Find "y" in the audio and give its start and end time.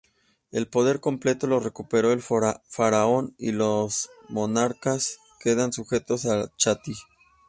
3.37-3.51